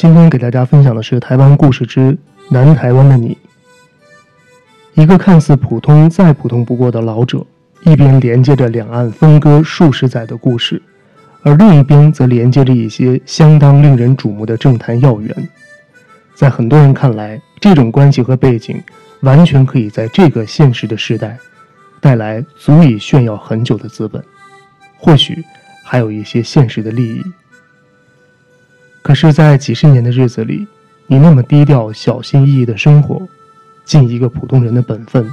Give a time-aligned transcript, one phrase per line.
[0.00, 2.16] 今天给大家分享的是台湾故事之
[2.50, 3.36] 南台湾的你。
[4.94, 7.44] 一个看似普通再普通不过的老者，
[7.82, 10.80] 一边连接着两岸分割数十载的故事，
[11.42, 15.48] 而另一边则连接着一些相当令人瞩目的政坛要员。
[16.32, 18.80] 在很多人看来，这种关系和背景，
[19.22, 21.36] 完全可以在这个现实的时代，
[22.00, 24.22] 带来足以炫耀很久的资本，
[24.96, 25.44] 或许
[25.82, 27.20] 还有一些现实的利益。
[29.08, 30.68] 可是，在几十年的日子里，
[31.06, 33.26] 你那么低调、小心翼翼的生活，
[33.82, 35.26] 尽一个普通人的本分，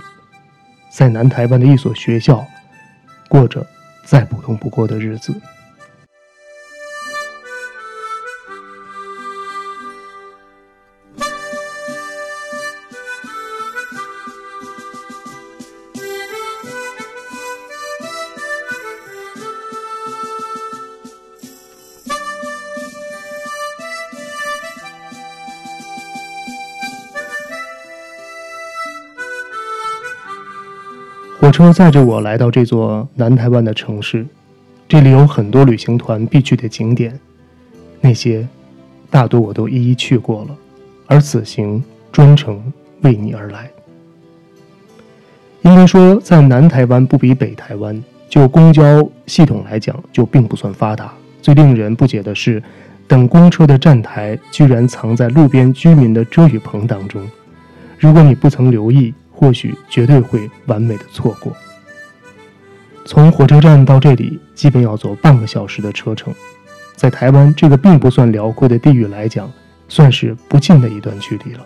[0.90, 2.42] 在南台湾的一所学校，
[3.28, 3.68] 过着
[4.06, 5.36] 再普通不过的日子。
[31.46, 34.26] 火车载着我来到这座南台湾的城市，
[34.88, 37.20] 这里有很多旅行团必去的景点，
[38.02, 38.48] 那些
[39.12, 40.58] 大多我都一一去过了，
[41.06, 42.60] 而此行专程
[43.02, 43.70] 为你而来。
[45.62, 51.14] 应该说，在南台湾不比北台湾，就公交系统来讲就并不算发达。
[51.44, 52.60] 最令人不解的是，
[53.08, 57.22] 等公车的站台居然藏在路边居民的遮雨棚当中，
[58.00, 59.14] 如果你不曾留意。
[59.36, 61.56] 或许绝对会完美的错过。
[63.06, 66.34] 从火车站到这里，基本要走半个小时的车程，
[66.96, 69.52] 在台湾这个并不算辽阔的地域来讲，
[69.88, 71.66] 算是不近的一段距离了。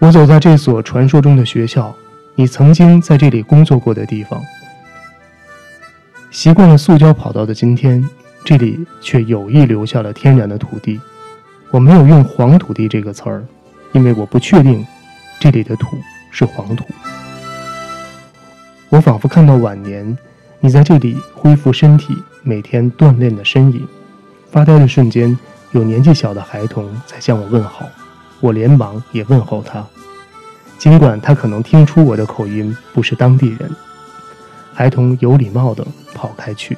[0.00, 1.94] 我走在这所传说中的学校，
[2.34, 4.42] 你曾经在这里工作过的地方。
[6.30, 8.06] 习惯了塑胶跑道的今天，
[8.44, 11.00] 这里却有意留下了天然的土地。
[11.70, 13.42] 我没有用“黄土地”这个词儿，
[13.92, 14.86] 因为我不确定
[15.40, 15.96] 这里的土。
[16.36, 16.84] 是黄土。
[18.90, 20.16] 我仿佛看到晚年，
[20.60, 23.88] 你在这里恢复身体，每天锻炼的身影。
[24.50, 25.36] 发呆的瞬间，
[25.70, 27.88] 有年纪小的孩童在向我问好，
[28.40, 29.82] 我连忙也问候他。
[30.76, 33.74] 尽管他可能听出我的口音不是当地人，
[34.74, 36.76] 孩童有礼貌地跑开去。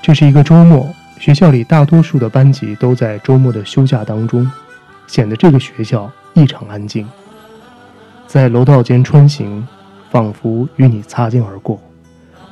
[0.00, 4.50] 这是一个周末，学校里大多数的班级都在周末的休假当中，
[5.06, 6.10] 显得这个学校。
[6.38, 7.08] 异常安静，
[8.26, 9.66] 在楼道间穿行，
[10.10, 11.80] 仿佛与你擦肩而过。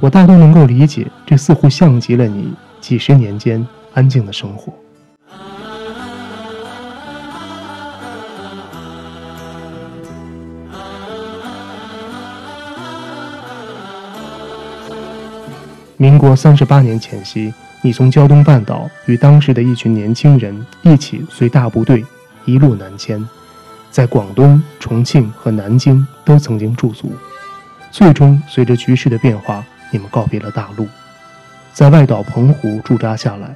[0.01, 4.73] 我大都能够理解，这似乎像极了你几十年间安静的生活。
[15.99, 22.03] 民国三十八年前夕，你从胶东半岛与当时的一群年轻人一起随大部队
[22.45, 23.27] 一路南迁。
[23.91, 27.13] 在广东、重庆和南京都曾经驻足，
[27.93, 30.89] 最终随着局势的变化，你们告别了大陆，
[31.73, 33.55] 在外岛澎湖驻扎下来。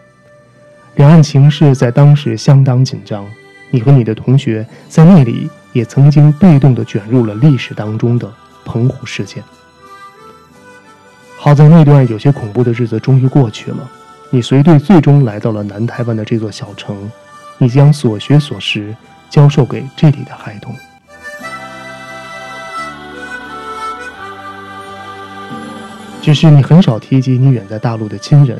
[0.94, 3.26] 两岸情势在当时相当紧张，
[3.70, 8.32] 你和你的同学在那里也曾经被动地卷入了历史当中的
[8.64, 9.42] 澎湖事件。
[11.36, 13.90] 好在那段有些恐怖的日子终于过去了，
[14.30, 17.10] 你随队最终来到了南台湾的这座小城，
[17.58, 18.96] 你将所学所识。
[19.30, 20.74] 教授给这里的孩童。
[26.22, 28.58] 只是你很少提及你远在大陆的亲人，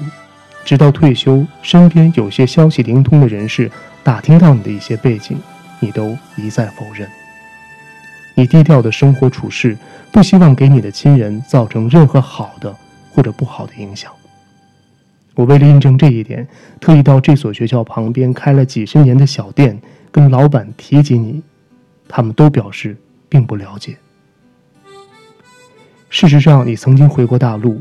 [0.67, 3.71] 直到退休，身边有些消息灵通的人士
[4.05, 5.39] 打听到你的一些背景，
[5.81, 7.09] 你都一再否认。
[8.35, 9.75] 你低调的生活处事，
[10.13, 12.77] 不希望给你的亲人造成任何好的
[13.11, 14.13] 或者不好的影响。
[15.39, 16.49] 我为了印证这一点，
[16.81, 19.81] 特意到这所学校旁边开了几十年的小店。
[20.11, 21.41] 跟老板提及你，
[22.09, 22.97] 他们都表示
[23.29, 23.97] 并不了解。
[26.11, 27.81] 事实上，你曾经回过大陆，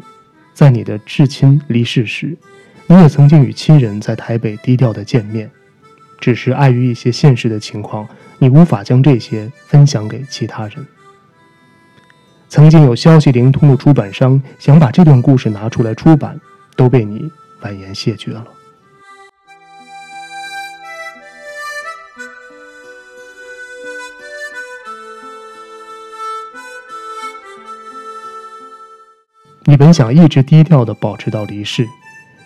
[0.53, 2.37] 在你的至亲离世时，
[2.85, 5.49] 你也曾经与亲人在台北低调的见面，
[6.19, 10.85] 只是碍于一些现实的情况，你无法将这些分享给其他人。
[12.49, 16.39] 曾经有消息灵通的出版商想把这段故事拿出来出版，
[16.75, 17.31] 都被你
[17.61, 18.45] 婉言谢绝了。
[29.63, 31.85] 你本想一直低调的保持到离世，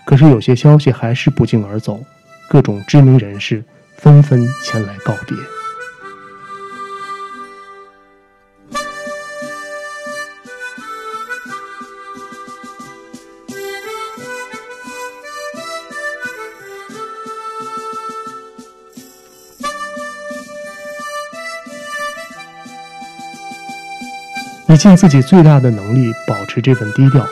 [0.05, 2.03] 可是有些消息还是不胫而走，
[2.49, 3.63] 各种知名人士
[3.95, 5.37] 纷纷前来告别。
[24.71, 27.27] 你尽自己最大的能力保持这份低调，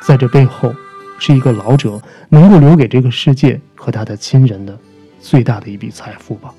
[0.00, 0.72] 在这背后，
[1.18, 4.78] 是一个老者能够留给这个世界和他的亲人的
[5.20, 6.54] 最大的一笔财富吧。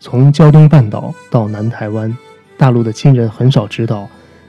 [0.00, 2.16] 从胶东半岛到南台湾，
[2.60, 4.06] 大陆的亲人很少知道，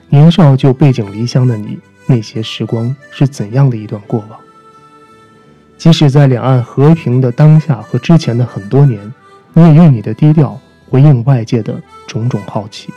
[0.10, 4.38] 年少就背井离乡的你，那些时光是怎样的一段过往。
[5.78, 9.00] 即使在两岸和平的当下和之前的很多年，
[9.54, 10.60] 你也用你的低调
[10.90, 12.92] 回应外界的种种好奇。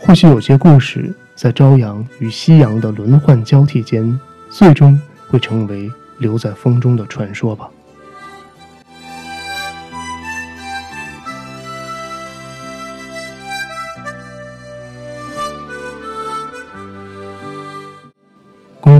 [0.00, 4.18] 或许有些故事，在朝阳与夕阳的轮换交替间，
[4.50, 5.00] 最终。
[5.28, 7.70] 会成为留在风中的传说吧。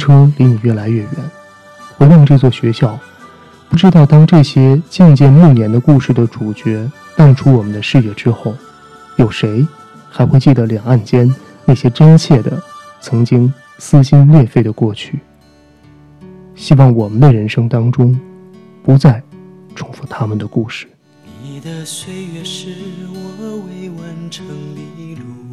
[0.00, 1.10] 车离你越来越远，
[1.96, 2.98] 回望这座学校，
[3.68, 8.54] 不知道当这些渐渐暮年的故事的主角淡出我们的视野之后，
[9.16, 9.64] 有谁
[10.08, 11.32] 还会记得两岸间
[11.66, 12.60] 那些真切的、
[13.00, 15.20] 曾经撕心裂肺的过去？
[16.56, 18.18] 希望我们的人生当中，
[18.82, 19.22] 不再
[19.74, 20.86] 重复他们的故事。
[21.42, 22.68] 你的岁月是
[23.12, 25.49] 我未完成的路，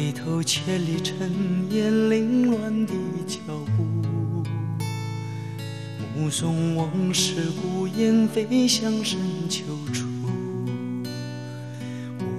[0.00, 1.30] 回头千里尘
[1.72, 2.94] 烟凌乱的
[3.26, 3.36] 脚
[3.76, 3.84] 步，
[6.16, 9.62] 目送往事孤雁飞向深秋
[9.92, 10.06] 处，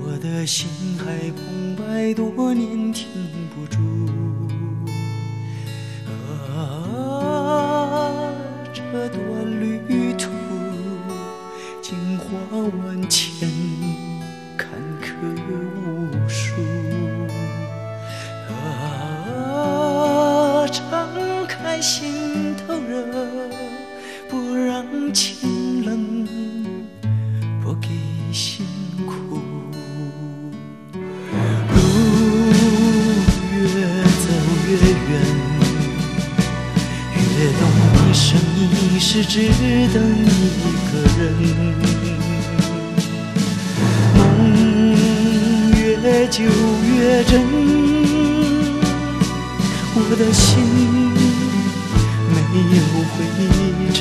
[0.03, 0.67] 我的心
[0.97, 3.05] 还空白，多年停
[3.53, 3.77] 不住。
[6.49, 8.25] 啊
[8.73, 10.31] 这段旅途，
[11.79, 12.25] 惊花
[12.83, 13.47] 万千，
[14.57, 14.67] 坎
[14.99, 15.11] 坷
[39.13, 39.39] 是只
[39.93, 40.31] 等一
[40.87, 41.21] 个人，
[44.15, 44.19] 梦
[45.77, 45.77] 越
[46.29, 47.31] 久越真，
[49.93, 50.41] 我的心
[52.31, 52.35] 没
[52.77, 52.79] 有
[53.11, 53.13] 灰
[53.91, 53.99] 尘。